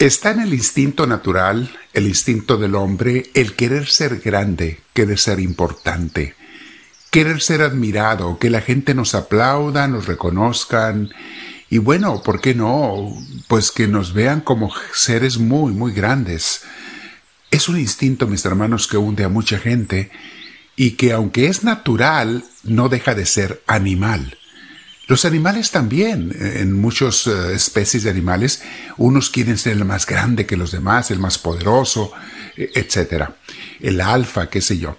Está 0.00 0.30
en 0.30 0.40
el 0.40 0.54
instinto 0.54 1.06
natural, 1.06 1.70
el 1.92 2.06
instinto 2.06 2.56
del 2.56 2.74
hombre, 2.74 3.24
el 3.34 3.54
querer 3.54 3.86
ser 3.86 4.20
grande, 4.20 4.80
querer 4.94 5.18
ser 5.18 5.40
importante, 5.40 6.34
querer 7.10 7.42
ser 7.42 7.60
admirado, 7.60 8.38
que 8.38 8.48
la 8.48 8.62
gente 8.62 8.94
nos 8.94 9.14
aplauda, 9.14 9.88
nos 9.88 10.06
reconozcan 10.06 11.10
y 11.68 11.76
bueno, 11.76 12.22
¿por 12.22 12.40
qué 12.40 12.54
no? 12.54 13.14
Pues 13.46 13.70
que 13.70 13.88
nos 13.88 14.14
vean 14.14 14.40
como 14.40 14.72
seres 14.94 15.36
muy, 15.36 15.74
muy 15.74 15.92
grandes. 15.92 16.62
Es 17.50 17.68
un 17.68 17.78
instinto, 17.78 18.26
mis 18.26 18.46
hermanos, 18.46 18.86
que 18.86 18.96
hunde 18.96 19.24
a 19.24 19.28
mucha 19.28 19.58
gente 19.58 20.10
y 20.76 20.92
que 20.92 21.12
aunque 21.12 21.48
es 21.48 21.62
natural, 21.62 22.42
no 22.62 22.88
deja 22.88 23.14
de 23.14 23.26
ser 23.26 23.62
animal. 23.66 24.38
Los 25.10 25.24
animales 25.24 25.72
también, 25.72 26.32
en 26.38 26.72
muchas 26.72 27.26
eh, 27.26 27.52
especies 27.52 28.04
de 28.04 28.10
animales, 28.10 28.62
unos 28.96 29.28
quieren 29.28 29.58
ser 29.58 29.72
el 29.72 29.84
más 29.84 30.06
grande 30.06 30.46
que 30.46 30.56
los 30.56 30.70
demás, 30.70 31.10
el 31.10 31.18
más 31.18 31.36
poderoso, 31.36 32.12
e, 32.56 32.70
etc. 32.76 33.24
El 33.80 34.00
alfa, 34.00 34.48
qué 34.48 34.60
sé 34.60 34.78
yo. 34.78 34.98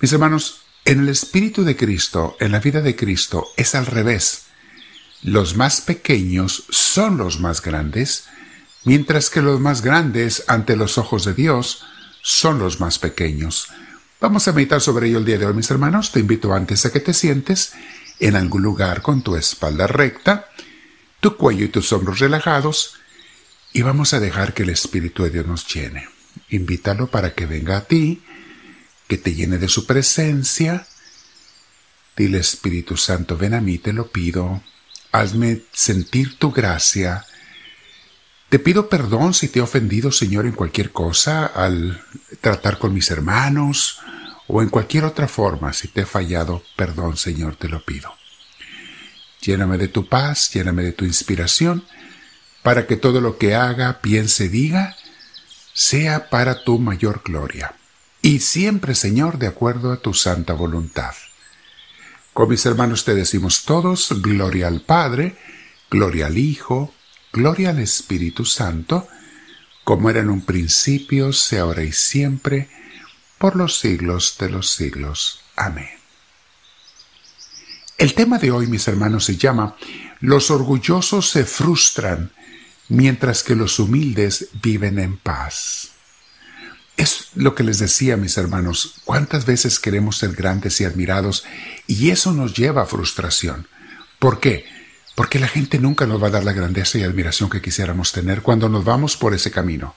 Mis 0.00 0.14
hermanos, 0.14 0.62
en 0.86 1.00
el 1.00 1.10
Espíritu 1.10 1.62
de 1.62 1.76
Cristo, 1.76 2.38
en 2.40 2.52
la 2.52 2.60
vida 2.60 2.80
de 2.80 2.96
Cristo, 2.96 3.48
es 3.58 3.74
al 3.74 3.84
revés. 3.84 4.44
Los 5.22 5.54
más 5.56 5.82
pequeños 5.82 6.64
son 6.70 7.18
los 7.18 7.38
más 7.38 7.60
grandes, 7.60 8.24
mientras 8.84 9.28
que 9.28 9.42
los 9.42 9.60
más 9.60 9.82
grandes 9.82 10.42
ante 10.46 10.74
los 10.74 10.96
ojos 10.96 11.26
de 11.26 11.34
Dios 11.34 11.84
son 12.22 12.58
los 12.60 12.80
más 12.80 12.98
pequeños. 12.98 13.68
Vamos 14.22 14.48
a 14.48 14.54
meditar 14.54 14.80
sobre 14.80 15.08
ello 15.08 15.18
el 15.18 15.26
día 15.26 15.36
de 15.36 15.44
hoy, 15.44 15.52
mis 15.52 15.70
hermanos. 15.70 16.12
Te 16.12 16.20
invito 16.20 16.54
antes 16.54 16.86
a 16.86 16.92
que 16.92 17.00
te 17.00 17.12
sientes 17.12 17.74
en 18.20 18.36
algún 18.36 18.62
lugar 18.62 19.02
con 19.02 19.22
tu 19.22 19.34
espalda 19.34 19.86
recta, 19.86 20.50
tu 21.20 21.36
cuello 21.36 21.64
y 21.64 21.68
tus 21.68 21.92
hombros 21.92 22.20
relajados, 22.20 22.94
y 23.72 23.82
vamos 23.82 24.14
a 24.14 24.20
dejar 24.20 24.52
que 24.52 24.62
el 24.62 24.70
Espíritu 24.70 25.24
de 25.24 25.30
Dios 25.30 25.46
nos 25.46 25.66
llene. 25.66 26.08
Invítalo 26.50 27.10
para 27.10 27.34
que 27.34 27.46
venga 27.46 27.78
a 27.78 27.84
ti, 27.84 28.22
que 29.08 29.16
te 29.16 29.34
llene 29.34 29.58
de 29.58 29.68
su 29.68 29.86
presencia. 29.86 30.86
Dile 32.16 32.38
Espíritu 32.38 32.96
Santo, 32.96 33.36
ven 33.36 33.54
a 33.54 33.60
mí, 33.60 33.78
te 33.78 33.92
lo 33.92 34.10
pido. 34.10 34.62
Hazme 35.12 35.62
sentir 35.72 36.38
tu 36.38 36.52
gracia. 36.52 37.24
Te 38.48 38.58
pido 38.58 38.88
perdón 38.88 39.32
si 39.32 39.48
te 39.48 39.60
he 39.60 39.62
ofendido, 39.62 40.10
Señor, 40.10 40.46
en 40.46 40.52
cualquier 40.52 40.90
cosa, 40.90 41.46
al 41.46 42.04
tratar 42.40 42.78
con 42.78 42.92
mis 42.92 43.10
hermanos, 43.10 44.00
o 44.52 44.62
en 44.62 44.68
cualquier 44.68 45.04
otra 45.04 45.28
forma, 45.28 45.72
si 45.72 45.86
te 45.86 46.00
he 46.00 46.06
fallado, 46.06 46.62
perdón 46.74 47.16
Señor, 47.16 47.54
te 47.54 47.68
lo 47.68 47.84
pido. 47.84 48.12
Lléname 49.40 49.78
de 49.78 49.86
tu 49.86 50.08
paz, 50.08 50.50
lléname 50.52 50.82
de 50.82 50.92
tu 50.92 51.04
inspiración, 51.04 51.84
para 52.62 52.86
que 52.86 52.96
todo 52.96 53.20
lo 53.20 53.38
que 53.38 53.54
haga, 53.54 54.00
piense, 54.00 54.48
diga, 54.48 54.96
sea 55.72 56.28
para 56.30 56.64
tu 56.64 56.80
mayor 56.80 57.22
gloria. 57.24 57.74
Y 58.22 58.40
siempre, 58.40 58.96
Señor, 58.96 59.38
de 59.38 59.46
acuerdo 59.46 59.92
a 59.92 59.98
tu 59.98 60.14
santa 60.14 60.52
voluntad. 60.52 61.14
Con 62.34 62.48
mis 62.48 62.66
hermanos 62.66 63.04
te 63.04 63.14
decimos 63.14 63.64
todos, 63.64 64.20
gloria 64.20 64.66
al 64.66 64.80
Padre, 64.80 65.36
gloria 65.88 66.26
al 66.26 66.38
Hijo, 66.38 66.92
gloria 67.32 67.70
al 67.70 67.78
Espíritu 67.78 68.44
Santo, 68.44 69.06
como 69.84 70.10
era 70.10 70.20
en 70.20 70.28
un 70.28 70.44
principio, 70.44 71.32
sea 71.32 71.62
ahora 71.62 71.84
y 71.84 71.92
siempre, 71.92 72.68
por 73.40 73.56
los 73.56 73.78
siglos 73.78 74.36
de 74.38 74.50
los 74.50 74.68
siglos. 74.68 75.40
Amén. 75.56 75.88
El 77.96 78.12
tema 78.12 78.38
de 78.38 78.50
hoy, 78.50 78.66
mis 78.66 78.86
hermanos, 78.86 79.24
se 79.24 79.38
llama 79.38 79.76
Los 80.20 80.50
orgullosos 80.50 81.30
se 81.30 81.46
frustran 81.46 82.32
mientras 82.90 83.42
que 83.42 83.56
los 83.56 83.78
humildes 83.78 84.48
viven 84.62 84.98
en 84.98 85.16
paz. 85.16 85.92
Es 86.98 87.28
lo 87.34 87.54
que 87.54 87.62
les 87.62 87.78
decía, 87.78 88.18
mis 88.18 88.36
hermanos, 88.36 88.96
cuántas 89.06 89.46
veces 89.46 89.80
queremos 89.80 90.18
ser 90.18 90.34
grandes 90.34 90.78
y 90.82 90.84
admirados 90.84 91.44
y 91.86 92.10
eso 92.10 92.32
nos 92.32 92.52
lleva 92.52 92.82
a 92.82 92.86
frustración. 92.86 93.68
¿Por 94.18 94.38
qué? 94.38 94.66
Porque 95.14 95.38
la 95.38 95.48
gente 95.48 95.78
nunca 95.78 96.06
nos 96.06 96.22
va 96.22 96.26
a 96.26 96.32
dar 96.32 96.44
la 96.44 96.52
grandeza 96.52 96.98
y 96.98 97.04
admiración 97.04 97.48
que 97.48 97.62
quisiéramos 97.62 98.12
tener 98.12 98.42
cuando 98.42 98.68
nos 98.68 98.84
vamos 98.84 99.16
por 99.16 99.32
ese 99.32 99.50
camino 99.50 99.94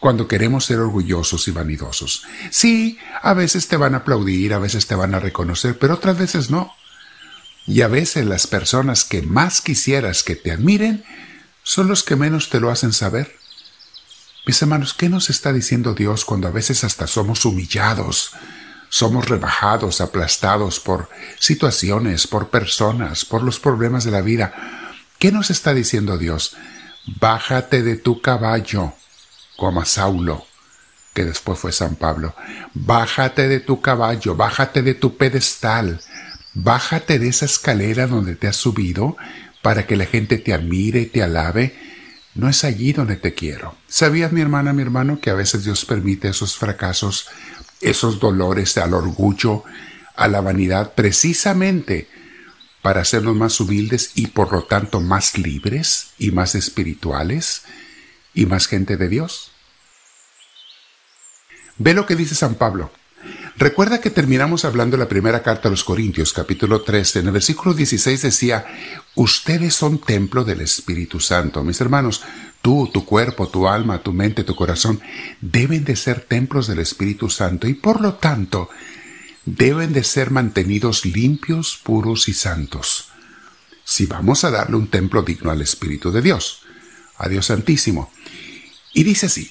cuando 0.00 0.28
queremos 0.28 0.66
ser 0.66 0.78
orgullosos 0.78 1.48
y 1.48 1.50
vanidosos. 1.50 2.24
Sí, 2.50 2.98
a 3.22 3.34
veces 3.34 3.68
te 3.68 3.76
van 3.76 3.94
a 3.94 3.98
aplaudir, 3.98 4.52
a 4.52 4.58
veces 4.58 4.86
te 4.86 4.94
van 4.94 5.14
a 5.14 5.20
reconocer, 5.20 5.78
pero 5.78 5.94
otras 5.94 6.18
veces 6.18 6.50
no. 6.50 6.72
Y 7.66 7.80
a 7.80 7.88
veces 7.88 8.26
las 8.26 8.46
personas 8.46 9.04
que 9.04 9.22
más 9.22 9.60
quisieras 9.60 10.22
que 10.22 10.36
te 10.36 10.52
admiren 10.52 11.04
son 11.62 11.88
los 11.88 12.04
que 12.04 12.14
menos 12.14 12.50
te 12.50 12.60
lo 12.60 12.70
hacen 12.70 12.92
saber. 12.92 13.36
Mis 14.46 14.62
hermanos, 14.62 14.94
¿qué 14.94 15.08
nos 15.08 15.30
está 15.30 15.52
diciendo 15.52 15.94
Dios 15.94 16.24
cuando 16.24 16.46
a 16.46 16.52
veces 16.52 16.84
hasta 16.84 17.08
somos 17.08 17.44
humillados, 17.44 18.32
somos 18.88 19.28
rebajados, 19.28 20.00
aplastados 20.00 20.78
por 20.78 21.08
situaciones, 21.40 22.28
por 22.28 22.50
personas, 22.50 23.24
por 23.24 23.42
los 23.42 23.58
problemas 23.58 24.04
de 24.04 24.12
la 24.12 24.20
vida? 24.20 24.54
¿Qué 25.18 25.32
nos 25.32 25.50
está 25.50 25.74
diciendo 25.74 26.18
Dios? 26.18 26.56
Bájate 27.18 27.82
de 27.82 27.96
tu 27.96 28.20
caballo 28.20 28.92
como 29.56 29.80
a 29.80 29.84
Saulo, 29.84 30.46
que 31.14 31.24
después 31.24 31.58
fue 31.58 31.72
San 31.72 31.96
Pablo. 31.96 32.34
Bájate 32.74 33.48
de 33.48 33.60
tu 33.60 33.80
caballo, 33.80 34.36
bájate 34.36 34.82
de 34.82 34.94
tu 34.94 35.16
pedestal, 35.16 36.00
bájate 36.54 37.18
de 37.18 37.28
esa 37.28 37.46
escalera 37.46 38.06
donde 38.06 38.36
te 38.36 38.48
has 38.48 38.56
subido 38.56 39.16
para 39.62 39.86
que 39.86 39.96
la 39.96 40.06
gente 40.06 40.38
te 40.38 40.52
admire 40.52 41.00
y 41.00 41.06
te 41.06 41.22
alabe. 41.22 41.74
No 42.34 42.48
es 42.48 42.64
allí 42.64 42.92
donde 42.92 43.16
te 43.16 43.34
quiero. 43.34 43.74
¿Sabías, 43.88 44.30
mi 44.30 44.42
hermana, 44.42 44.74
mi 44.74 44.82
hermano, 44.82 45.20
que 45.20 45.30
a 45.30 45.34
veces 45.34 45.64
Dios 45.64 45.86
permite 45.86 46.28
esos 46.28 46.56
fracasos, 46.56 47.26
esos 47.80 48.20
dolores 48.20 48.76
al 48.76 48.92
orgullo, 48.92 49.64
a 50.16 50.28
la 50.28 50.42
vanidad, 50.42 50.94
precisamente 50.94 52.08
para 52.82 53.00
hacernos 53.00 53.34
más 53.34 53.58
humildes 53.58 54.12
y 54.14 54.28
por 54.28 54.52
lo 54.52 54.64
tanto 54.64 55.00
más 55.00 55.38
libres 55.38 56.08
y 56.18 56.30
más 56.30 56.54
espirituales? 56.54 57.62
Y 58.36 58.46
más 58.46 58.68
gente 58.68 58.96
de 58.96 59.08
Dios. 59.08 59.50
Ve 61.78 61.94
lo 61.94 62.06
que 62.06 62.14
dice 62.14 62.36
San 62.36 62.54
Pablo. 62.54 62.92
Recuerda 63.56 64.00
que 64.00 64.10
terminamos 64.10 64.66
hablando 64.66 64.98
la 64.98 65.08
primera 65.08 65.42
carta 65.42 65.68
a 65.68 65.70
los 65.70 65.82
Corintios, 65.82 66.34
capítulo 66.34 66.82
13. 66.82 67.20
En 67.20 67.26
el 67.26 67.32
versículo 67.32 67.74
16 67.74 68.22
decía, 68.22 68.66
ustedes 69.14 69.74
son 69.74 69.98
templo 69.98 70.44
del 70.44 70.60
Espíritu 70.60 71.18
Santo. 71.18 71.64
Mis 71.64 71.80
hermanos, 71.80 72.22
tú, 72.60 72.90
tu 72.92 73.06
cuerpo, 73.06 73.48
tu 73.48 73.66
alma, 73.66 74.02
tu 74.02 74.12
mente, 74.12 74.44
tu 74.44 74.54
corazón, 74.54 75.00
deben 75.40 75.84
de 75.84 75.96
ser 75.96 76.20
templos 76.20 76.66
del 76.66 76.80
Espíritu 76.80 77.30
Santo 77.30 77.66
y 77.66 77.74
por 77.74 78.02
lo 78.02 78.14
tanto 78.14 78.68
deben 79.46 79.94
de 79.94 80.04
ser 80.04 80.30
mantenidos 80.30 81.06
limpios, 81.06 81.80
puros 81.82 82.28
y 82.28 82.34
santos. 82.34 83.08
Si 83.84 84.04
vamos 84.04 84.44
a 84.44 84.50
darle 84.50 84.76
un 84.76 84.88
templo 84.88 85.22
digno 85.22 85.50
al 85.50 85.62
Espíritu 85.62 86.12
de 86.12 86.20
Dios 86.20 86.66
a 87.18 87.28
Dios 87.28 87.46
Santísimo. 87.46 88.10
Y 88.96 89.04
dice 89.04 89.26
así, 89.26 89.50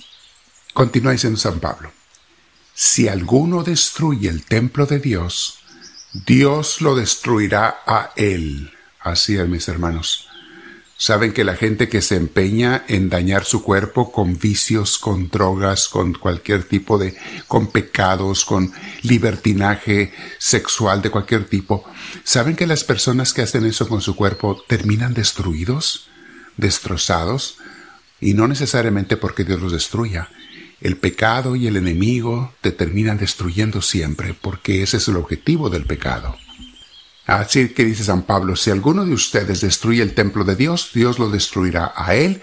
continúa 0.73 1.11
diciendo 1.11 1.38
San 1.38 1.59
Pablo, 1.59 1.91
si 2.73 3.07
alguno 3.07 3.61
destruye 3.61 4.28
el 4.28 4.44
templo 4.44 4.88
de 4.88 4.97
Dios, 4.97 5.59
Dios 6.25 6.81
lo 6.81 6.95
destruirá 6.95 7.83
a 7.85 8.11
él. 8.16 8.73
Así 9.00 9.38
es, 9.38 9.47
mis 9.47 9.67
hermanos. 9.67 10.28
Saben 10.97 11.31
que 11.31 11.44
la 11.44 11.56
gente 11.56 11.89
que 11.89 12.01
se 12.01 12.16
empeña 12.16 12.85
en 12.88 13.07
dañar 13.07 13.45
su 13.45 13.61
cuerpo 13.61 14.11
con 14.11 14.39
vicios, 14.39 14.97
con 14.97 15.29
drogas, 15.29 15.89
con 15.89 16.13
cualquier 16.13 16.63
tipo 16.63 16.97
de, 16.97 17.16
con 17.47 17.67
pecados, 17.67 18.45
con 18.45 18.73
libertinaje 19.03 20.12
sexual 20.39 21.03
de 21.03 21.12
cualquier 21.12 21.45
tipo, 21.45 21.85
¿saben 22.23 22.56
que 22.56 22.66
las 22.66 22.83
personas 22.83 23.31
que 23.31 23.44
hacen 23.44 23.63
eso 23.67 23.88
con 23.88 24.01
su 24.01 24.16
cuerpo 24.16 24.63
terminan 24.67 25.13
destruidos? 25.13 26.09
destrozados, 26.57 27.57
y 28.19 28.33
no 28.33 28.47
necesariamente 28.47 29.17
porque 29.17 29.44
Dios 29.44 29.62
los 29.62 29.71
destruya. 29.71 30.29
El 30.81 30.97
pecado 30.97 31.56
y 31.56 31.67
el 31.67 31.77
enemigo 31.77 32.53
te 32.62 32.71
terminan 32.71 33.17
destruyendo 33.17 33.81
siempre, 33.81 34.35
porque 34.39 34.83
ese 34.83 34.97
es 34.97 35.07
el 35.07 35.17
objetivo 35.17 35.69
del 35.69 35.85
pecado. 35.85 36.38
Así 37.25 37.69
que 37.69 37.85
dice 37.85 38.03
San 38.03 38.23
Pablo, 38.23 38.56
si 38.56 38.69
alguno 38.69 39.06
de 39.06 39.13
ustedes 39.13 39.62
destruye 39.62 40.03
el 40.03 40.13
templo 40.13 40.44
de 40.44 40.56
Dios, 40.56 40.91
Dios 40.94 41.17
lo 41.17 41.29
destruirá 41.29 41.94
a 41.95 42.15
él, 42.15 42.41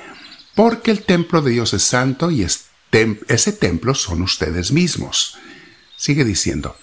porque 0.55 0.91
el 0.91 1.03
templo 1.03 1.41
de 1.41 1.53
Dios 1.53 1.73
es 1.73 1.83
santo 1.85 2.31
y 2.31 2.43
ese 2.43 3.53
templo 3.53 3.95
son 3.95 4.23
ustedes 4.23 4.73
mismos. 4.73 5.37
Sigue 5.97 6.25
diciendo, 6.25 6.77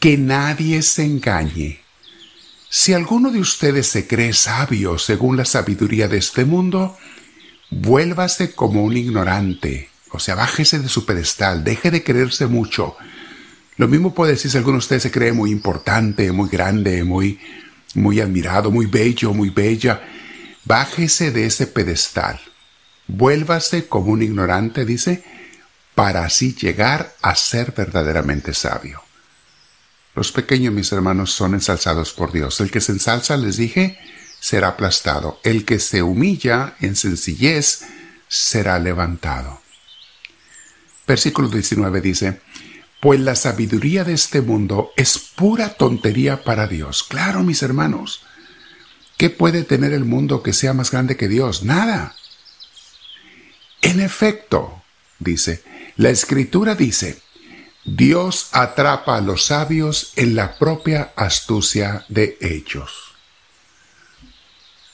que 0.00 0.16
nadie 0.16 0.82
se 0.82 1.04
engañe. 1.04 1.80
Si 2.68 2.94
alguno 2.94 3.30
de 3.30 3.40
ustedes 3.40 3.86
se 3.86 4.06
cree 4.06 4.32
sabio 4.32 4.98
según 4.98 5.36
la 5.36 5.44
sabiduría 5.44 6.08
de 6.08 6.18
este 6.18 6.44
mundo, 6.44 6.96
vuélvase 7.70 8.52
como 8.52 8.82
un 8.82 8.96
ignorante, 8.96 9.88
o 10.10 10.18
sea, 10.18 10.34
bájese 10.34 10.78
de 10.78 10.88
su 10.88 11.06
pedestal, 11.06 11.64
deje 11.64 11.90
de 11.90 12.02
creerse 12.02 12.46
mucho. 12.46 12.96
Lo 13.76 13.88
mismo 13.88 14.14
puede 14.14 14.32
decir 14.32 14.50
si 14.50 14.58
alguno 14.58 14.74
de 14.74 14.80
ustedes 14.80 15.04
se 15.04 15.10
cree 15.10 15.32
muy 15.32 15.50
importante, 15.50 16.30
muy 16.32 16.48
grande, 16.48 17.04
muy, 17.04 17.38
muy 17.94 18.20
admirado, 18.20 18.70
muy 18.70 18.86
bello, 18.86 19.32
muy 19.32 19.50
bella. 19.50 20.02
Bájese 20.64 21.30
de 21.30 21.46
ese 21.46 21.66
pedestal. 21.66 22.40
Vuélvase 23.06 23.86
como 23.86 24.12
un 24.12 24.22
ignorante, 24.22 24.84
dice, 24.84 25.24
para 25.94 26.24
así 26.24 26.54
llegar 26.54 27.14
a 27.22 27.34
ser 27.34 27.72
verdaderamente 27.76 28.52
sabio. 28.52 29.02
Los 30.14 30.32
pequeños, 30.32 30.74
mis 30.74 30.92
hermanos, 30.92 31.32
son 31.32 31.54
ensalzados 31.54 32.12
por 32.12 32.32
Dios. 32.32 32.60
El 32.60 32.70
que 32.70 32.80
se 32.80 32.92
ensalza, 32.92 33.36
les 33.36 33.56
dije, 33.56 33.98
será 34.40 34.68
aplastado. 34.68 35.38
El 35.44 35.64
que 35.64 35.78
se 35.78 36.02
humilla 36.02 36.74
en 36.80 36.96
sencillez, 36.96 37.82
será 38.28 38.78
levantado. 38.78 39.60
Versículo 41.06 41.48
19 41.48 42.00
dice, 42.00 42.40
pues 43.00 43.18
la 43.18 43.34
sabiduría 43.34 44.04
de 44.04 44.12
este 44.12 44.40
mundo 44.40 44.92
es 44.96 45.18
pura 45.18 45.70
tontería 45.74 46.44
para 46.44 46.66
Dios. 46.66 47.02
Claro, 47.02 47.42
mis 47.42 47.62
hermanos. 47.62 48.22
¿Qué 49.16 49.28
puede 49.30 49.64
tener 49.64 49.92
el 49.92 50.04
mundo 50.04 50.42
que 50.42 50.52
sea 50.52 50.72
más 50.72 50.90
grande 50.90 51.16
que 51.16 51.28
Dios? 51.28 51.62
Nada. 51.62 52.14
En 53.82 54.00
efecto, 54.00 54.82
dice, 55.18 55.62
la 55.96 56.10
escritura 56.10 56.74
dice, 56.74 57.20
Dios 57.84 58.48
atrapa 58.52 59.16
a 59.16 59.20
los 59.20 59.46
sabios 59.46 60.12
en 60.16 60.36
la 60.36 60.58
propia 60.58 61.12
astucia 61.16 62.04
de 62.08 62.38
ellos. 62.40 63.09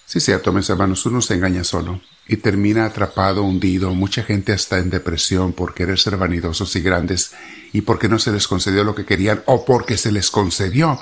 Sí, 0.06 0.20
cierto, 0.20 0.52
mis 0.52 0.70
hermanos, 0.70 1.04
uno 1.04 1.20
se 1.20 1.34
engaña 1.34 1.64
solo 1.64 2.00
y 2.28 2.36
termina 2.36 2.86
atrapado, 2.86 3.42
hundido. 3.42 3.92
Mucha 3.92 4.22
gente 4.22 4.52
está 4.52 4.78
en 4.78 4.88
depresión 4.88 5.52
por 5.52 5.74
querer 5.74 5.98
ser 5.98 6.16
vanidosos 6.16 6.76
y 6.76 6.80
grandes 6.80 7.32
y 7.72 7.80
porque 7.80 8.08
no 8.08 8.20
se 8.20 8.30
les 8.30 8.46
concedió 8.46 8.84
lo 8.84 8.94
que 8.94 9.04
querían 9.04 9.42
o 9.46 9.64
porque 9.64 9.96
se 9.96 10.12
les 10.12 10.30
concedió 10.30 11.00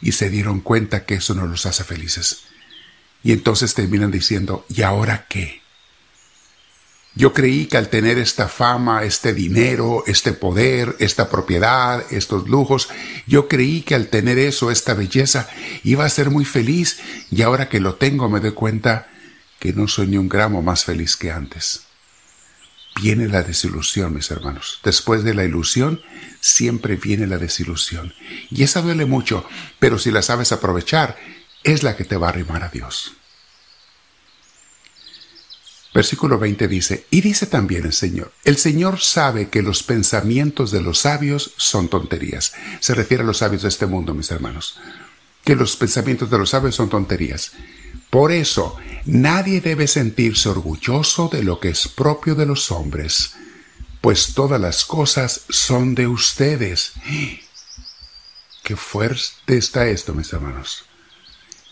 y 0.00 0.12
se 0.12 0.30
dieron 0.30 0.60
cuenta 0.60 1.04
que 1.04 1.16
eso 1.16 1.34
no 1.34 1.46
los 1.46 1.66
hace 1.66 1.84
felices. 1.84 2.44
Y 3.22 3.32
entonces 3.32 3.74
terminan 3.74 4.10
diciendo, 4.10 4.64
¿y 4.70 4.80
ahora 4.80 5.26
qué? 5.28 5.60
Yo 7.16 7.32
creí 7.32 7.64
que 7.64 7.78
al 7.78 7.88
tener 7.88 8.18
esta 8.18 8.46
fama, 8.46 9.02
este 9.04 9.32
dinero, 9.32 10.04
este 10.06 10.34
poder, 10.34 10.94
esta 10.98 11.30
propiedad, 11.30 12.04
estos 12.12 12.46
lujos, 12.46 12.90
yo 13.26 13.48
creí 13.48 13.80
que 13.80 13.94
al 13.94 14.08
tener 14.08 14.38
eso, 14.38 14.70
esta 14.70 14.92
belleza, 14.92 15.48
iba 15.82 16.04
a 16.04 16.10
ser 16.10 16.28
muy 16.28 16.44
feliz 16.44 17.00
y 17.30 17.40
ahora 17.40 17.70
que 17.70 17.80
lo 17.80 17.94
tengo 17.94 18.28
me 18.28 18.40
doy 18.40 18.52
cuenta 18.52 19.08
que 19.58 19.72
no 19.72 19.88
soy 19.88 20.08
ni 20.08 20.18
un 20.18 20.28
gramo 20.28 20.60
más 20.60 20.84
feliz 20.84 21.16
que 21.16 21.32
antes. 21.32 21.84
Viene 23.00 23.28
la 23.28 23.42
desilusión, 23.42 24.14
mis 24.14 24.30
hermanos. 24.30 24.80
Después 24.84 25.24
de 25.24 25.32
la 25.32 25.44
ilusión, 25.44 26.02
siempre 26.40 26.96
viene 26.96 27.26
la 27.26 27.38
desilusión. 27.38 28.12
Y 28.50 28.62
esa 28.62 28.82
duele 28.82 29.06
mucho, 29.06 29.46
pero 29.78 29.98
si 29.98 30.10
la 30.10 30.20
sabes 30.20 30.52
aprovechar, 30.52 31.16
es 31.64 31.82
la 31.82 31.96
que 31.96 32.04
te 32.04 32.18
va 32.18 32.26
a 32.26 32.30
arrimar 32.30 32.62
a 32.62 32.68
Dios. 32.68 33.12
Versículo 35.96 36.38
20 36.38 36.68
dice, 36.68 37.06
y 37.10 37.22
dice 37.22 37.46
también 37.46 37.86
el 37.86 37.94
Señor, 37.94 38.30
el 38.44 38.58
Señor 38.58 39.00
sabe 39.00 39.48
que 39.48 39.62
los 39.62 39.82
pensamientos 39.82 40.70
de 40.70 40.82
los 40.82 40.98
sabios 40.98 41.54
son 41.56 41.88
tonterías. 41.88 42.52
Se 42.80 42.94
refiere 42.94 43.22
a 43.22 43.26
los 43.26 43.38
sabios 43.38 43.62
de 43.62 43.70
este 43.70 43.86
mundo, 43.86 44.12
mis 44.12 44.30
hermanos, 44.30 44.78
que 45.42 45.56
los 45.56 45.74
pensamientos 45.74 46.28
de 46.28 46.36
los 46.36 46.50
sabios 46.50 46.74
son 46.74 46.90
tonterías. 46.90 47.52
Por 48.10 48.30
eso, 48.30 48.76
nadie 49.06 49.62
debe 49.62 49.86
sentirse 49.86 50.50
orgulloso 50.50 51.30
de 51.32 51.42
lo 51.42 51.60
que 51.60 51.70
es 51.70 51.88
propio 51.88 52.34
de 52.34 52.44
los 52.44 52.70
hombres, 52.70 53.32
pues 54.02 54.34
todas 54.34 54.60
las 54.60 54.84
cosas 54.84 55.46
son 55.48 55.94
de 55.94 56.08
ustedes. 56.08 56.92
Qué 58.62 58.76
fuerte 58.76 59.56
está 59.56 59.86
esto, 59.86 60.12
mis 60.12 60.30
hermanos. 60.30 60.85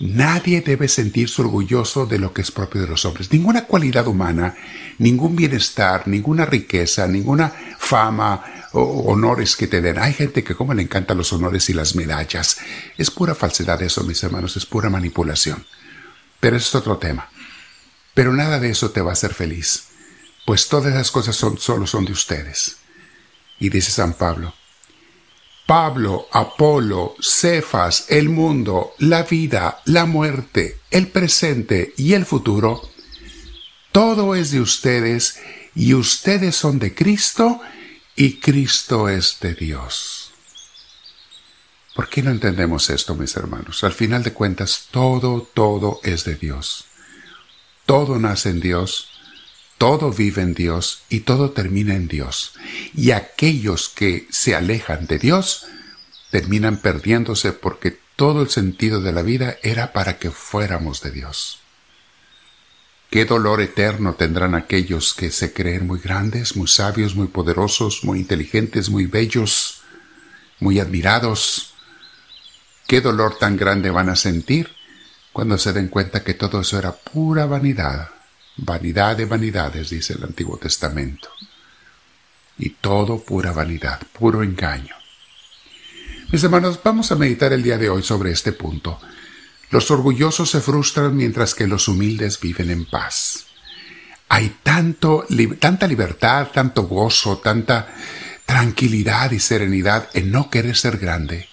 Nadie 0.01 0.61
debe 0.61 0.89
sentirse 0.89 1.41
orgulloso 1.41 2.05
de 2.07 2.19
lo 2.19 2.33
que 2.33 2.43
es 2.43 2.51
propio 2.51 2.81
de 2.81 2.89
los 2.89 3.05
hombres. 3.05 3.33
Ninguna 3.33 3.65
cualidad 3.65 4.07
humana, 4.09 4.57
ningún 4.99 5.37
bienestar, 5.37 6.09
ninguna 6.09 6.45
riqueza, 6.45 7.07
ninguna 7.07 7.53
fama 7.79 8.43
o 8.73 9.05
honores 9.13 9.55
que 9.55 9.69
te 9.69 9.81
den. 9.81 9.99
Hay 9.99 10.13
gente 10.13 10.43
que 10.43 10.57
como 10.57 10.75
le 10.75 10.83
encantan 10.83 11.17
los 11.17 11.33
honores 11.33 11.71
y 11.71 11.75
las 11.75 11.95
medallas. 11.95 12.59
Es 12.99 13.11
pura 13.11 13.35
falsedad 13.37 13.81
eso, 13.83 14.03
mis 14.03 14.23
hermanos, 14.25 14.57
es 14.57 14.67
pura 14.67 14.91
manipulación. 14.91 15.65
Pero 16.41 16.57
eso 16.57 16.69
es 16.69 16.75
otro 16.75 16.99
tema. 16.99 17.29
Pero 18.15 18.33
nada 18.33 18.59
de 18.59 18.71
eso 18.71 18.91
te 18.91 19.01
va 19.01 19.11
a 19.11 19.15
hacer 19.15 19.33
feliz, 19.33 19.89
pues 20.45 20.69
todas 20.69 20.93
esas 20.93 21.11
cosas 21.11 21.37
solo 21.37 21.87
son 21.87 22.05
de 22.05 22.13
ustedes. 22.13 22.77
Y 23.59 23.71
dice 23.71 23.91
San 23.91 24.15
Pablo, 24.15 24.55
Pablo, 25.67 26.29
Apolo, 26.31 27.15
Cefas, 27.21 28.07
el 28.09 28.29
mundo, 28.29 28.93
la 28.99 29.23
vida, 29.23 29.81
la 29.87 30.05
muerte, 30.05 30.81
el 30.91 31.09
presente 31.09 31.95
y 31.97 32.13
el 32.13 32.27
futuro, 32.27 32.83
todo 33.91 34.35
es 34.35 34.51
de 34.51 34.61
ustedes 34.61 35.41
y 35.75 35.95
ustedes 35.95 36.57
son 36.57 36.79
de 36.79 36.95
Cristo 36.95 37.61
y 38.17 38.41
Cristo 38.41 39.09
es 39.09 39.39
de 39.41 39.55
Dios. 39.55 40.33
¿Por 41.95 42.09
qué 42.09 42.23
no 42.23 42.31
entendemos 42.31 42.91
esto, 42.91 43.15
mis 43.15 43.37
hermanos? 43.37 43.85
Al 43.85 43.93
final 43.93 44.23
de 44.23 44.33
cuentas, 44.33 44.89
todo, 44.91 45.49
todo 45.55 46.01
es 46.03 46.25
de 46.25 46.35
Dios. 46.35 46.87
Todo 47.87 48.19
nace 48.19 48.51
en 48.51 48.61
Dios, 48.61 49.14
todo 49.79 50.11
vive 50.11 50.43
en 50.43 50.55
Dios 50.55 51.03
y 51.09 51.21
todo 51.21 51.51
termina 51.51 51.95
en 51.95 52.09
Dios. 52.09 52.55
Y 52.95 53.11
aquellos 53.11 53.89
que 53.89 54.27
se 54.31 54.55
alejan 54.55 55.07
de 55.07 55.19
Dios 55.19 55.67
terminan 56.31 56.79
perdiéndose 56.79 57.53
porque 57.53 57.99
todo 58.17 58.43
el 58.43 58.49
sentido 58.49 59.01
de 59.01 59.13
la 59.13 59.23
vida 59.23 59.57
era 59.63 59.93
para 59.93 60.19
que 60.19 60.31
fuéramos 60.31 61.01
de 61.03 61.11
Dios. 61.11 61.61
Qué 63.11 63.25
dolor 63.25 63.61
eterno 63.61 64.15
tendrán 64.15 64.55
aquellos 64.55 65.15
que 65.15 65.31
se 65.31 65.53
creen 65.53 65.87
muy 65.87 66.01
grandes, 66.01 66.57
muy 66.57 66.67
sabios, 66.67 67.15
muy 67.15 67.29
poderosos, 67.29 68.03
muy 68.03 68.19
inteligentes, 68.19 68.91
muy 68.91 69.07
bellos, 69.07 69.83
muy 70.59 70.81
admirados. 70.81 71.75
Qué 72.89 73.01
dolor 73.01 73.39
tan 73.39 73.57
grande 73.57 73.91
van 73.91 74.09
a 74.09 74.17
sentir 74.17 74.71
cuando 75.33 75.59
se 75.59 75.73
den 75.73 75.89
cuenta 75.89 76.25
que 76.25 76.35
todo 76.35 76.61
eso 76.61 76.79
era 76.79 76.93
pura 76.93 77.47
vanidad, 77.47 78.11
Vanidad 78.57 79.17
de 79.17 79.25
vanidades, 79.25 79.91
dice 79.91 80.15
el 80.15 80.25
Antiguo 80.25 80.57
Testamento. 80.59 81.29
Y 82.57 82.71
todo 82.71 83.19
pura 83.19 83.53
vanidad, 83.53 84.01
puro 84.13 84.43
engaño. 84.43 84.95
Mis 86.31 86.43
hermanos, 86.45 86.81
vamos 86.83 87.11
a 87.11 87.17
meditar 87.17 87.53
el 87.53 87.63
día 87.63 87.79
de 87.79 87.89
hoy 87.89 88.03
sobre 88.03 88.31
este 88.31 88.53
punto. 88.53 89.01
Los 89.71 89.91
orgullosos 89.91 90.51
se 90.51 90.61
frustran 90.61 91.17
mientras 91.17 91.55
que 91.55 91.67
los 91.67 91.89
humildes 91.89 92.39
viven 92.41 92.71
en 92.71 92.85
paz. 92.85 93.47
Hay 94.29 94.57
tanto, 94.63 95.27
tanta 95.59 95.87
libertad, 95.87 96.49
tanto 96.53 96.85
gozo, 96.85 97.39
tanta 97.39 97.93
tranquilidad 98.47 99.33
y 99.33 99.41
serenidad 99.41 100.09
en 100.15 100.31
no 100.31 100.51
querer 100.51 100.77
ser 100.77 100.99
grande, 100.99 101.49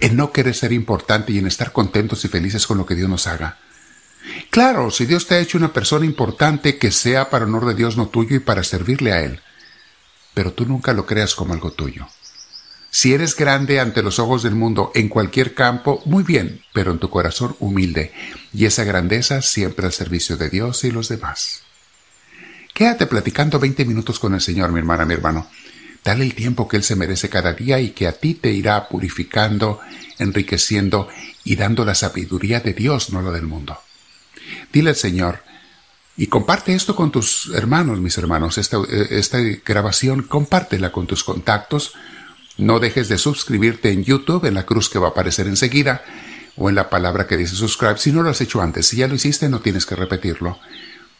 en 0.00 0.16
no 0.16 0.32
querer 0.32 0.54
ser 0.54 0.72
importante 0.72 1.32
y 1.32 1.38
en 1.38 1.46
estar 1.46 1.72
contentos 1.72 2.24
y 2.24 2.28
felices 2.28 2.66
con 2.66 2.78
lo 2.78 2.86
que 2.86 2.94
Dios 2.94 3.08
nos 3.08 3.26
haga. 3.26 3.58
Claro, 4.50 4.90
si 4.90 5.06
Dios 5.06 5.26
te 5.26 5.34
ha 5.34 5.40
hecho 5.40 5.58
una 5.58 5.72
persona 5.72 6.06
importante, 6.06 6.78
que 6.78 6.90
sea 6.90 7.30
para 7.30 7.44
honor 7.44 7.66
de 7.66 7.74
Dios, 7.74 7.96
no 7.96 8.08
tuyo, 8.08 8.36
y 8.36 8.40
para 8.40 8.64
servirle 8.64 9.12
a 9.12 9.22
Él. 9.22 9.40
Pero 10.34 10.52
tú 10.52 10.66
nunca 10.66 10.92
lo 10.92 11.06
creas 11.06 11.34
como 11.34 11.54
algo 11.54 11.72
tuyo. 11.72 12.08
Si 12.90 13.12
eres 13.12 13.36
grande 13.36 13.78
ante 13.78 14.02
los 14.02 14.18
ojos 14.18 14.42
del 14.42 14.54
mundo 14.54 14.90
en 14.94 15.08
cualquier 15.08 15.54
campo, 15.54 16.00
muy 16.06 16.22
bien, 16.22 16.62
pero 16.72 16.92
en 16.92 16.98
tu 16.98 17.10
corazón 17.10 17.54
humilde, 17.58 18.12
y 18.54 18.64
esa 18.64 18.84
grandeza 18.84 19.42
siempre 19.42 19.84
al 19.84 19.92
servicio 19.92 20.36
de 20.36 20.48
Dios 20.48 20.82
y 20.84 20.90
los 20.90 21.08
demás. 21.08 21.62
Quédate 22.72 23.06
platicando 23.06 23.58
20 23.58 23.84
minutos 23.84 24.18
con 24.18 24.34
el 24.34 24.40
Señor, 24.40 24.72
mi 24.72 24.78
hermana, 24.78 25.04
mi 25.04 25.14
hermano. 25.14 25.48
Dale 26.04 26.24
el 26.24 26.34
tiempo 26.34 26.68
que 26.68 26.76
Él 26.76 26.84
se 26.84 26.96
merece 26.96 27.28
cada 27.28 27.52
día 27.52 27.80
y 27.80 27.90
que 27.90 28.06
a 28.06 28.12
ti 28.12 28.34
te 28.34 28.50
irá 28.50 28.88
purificando, 28.88 29.80
enriqueciendo 30.18 31.08
y 31.44 31.56
dando 31.56 31.84
la 31.84 31.94
sabiduría 31.94 32.60
de 32.60 32.72
Dios, 32.72 33.10
no 33.10 33.20
la 33.22 33.30
del 33.30 33.46
mundo. 33.46 33.78
Dile 34.72 34.90
al 34.90 34.96
Señor, 34.96 35.40
y 36.16 36.28
comparte 36.28 36.74
esto 36.74 36.96
con 36.96 37.12
tus 37.12 37.50
hermanos, 37.54 38.00
mis 38.00 38.16
hermanos, 38.16 38.56
esta, 38.56 39.38
grabación, 39.64 40.22
compártela 40.22 40.90
con 40.90 41.06
tus 41.06 41.22
contactos. 41.22 41.92
No 42.56 42.80
dejes 42.80 43.10
de 43.10 43.18
suscribirte 43.18 43.90
en 43.90 44.02
YouTube, 44.02 44.46
en 44.46 44.54
la 44.54 44.64
cruz 44.64 44.88
que 44.88 44.98
va 44.98 45.08
a 45.08 45.10
aparecer 45.10 45.46
enseguida, 45.46 46.02
o 46.56 46.70
en 46.70 46.74
la 46.74 46.88
palabra 46.88 47.26
que 47.26 47.36
dice 47.36 47.54
subscribe, 47.54 47.98
si 47.98 48.12
no 48.12 48.22
lo 48.22 48.30
has 48.30 48.40
hecho 48.40 48.62
antes. 48.62 48.86
Si 48.86 48.96
ya 48.96 49.08
lo 49.08 49.14
hiciste, 49.14 49.50
no 49.50 49.60
tienes 49.60 49.84
que 49.84 49.94
repetirlo. 49.94 50.58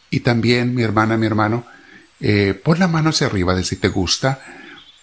Y 0.09 0.21
también, 0.21 0.73
mi 0.73 0.81
hermana, 0.81 1.15
mi 1.15 1.27
hermano, 1.27 1.67
eh, 2.19 2.59
pon 2.63 2.79
la 2.79 2.87
mano 2.87 3.11
hacia 3.11 3.27
arriba 3.27 3.53
de 3.53 3.63
si 3.63 3.75
te 3.75 3.89
gusta, 3.89 4.41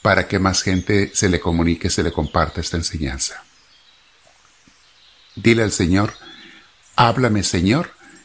para 0.03 0.27
que 0.27 0.41
más 0.41 0.63
gente 0.63 1.13
se 1.15 1.29
le 1.29 1.39
comunique, 1.39 1.89
se 1.89 2.03
le 2.03 2.11
comparta 2.11 2.61
esta 2.61 2.77
enseñanza. 2.77 3.45
Dile 5.37 5.63
al 5.63 5.73
Señor, 5.73 6.15
háblame 6.97 7.45
Señor, 7.45 7.94